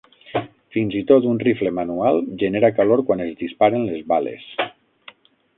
[0.77, 4.53] Fins i tot un rifle manual genera calor quan es disparen les bales.